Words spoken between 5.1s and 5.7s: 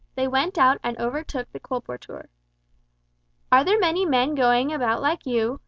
you?"